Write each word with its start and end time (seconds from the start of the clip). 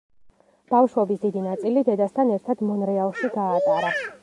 ბავშვობის 0.71 1.19
დიდი 1.25 1.43
ნაწილი 1.49 1.85
დედასთან 1.91 2.33
ერთად 2.39 2.65
მონრეალში 2.73 3.33
გაატარა. 3.39 3.97